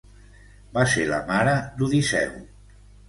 Va 0.77 0.85
ser 0.95 1.05
la 1.11 1.19
mare 1.27 1.53
d'Odisseu. 1.77 2.33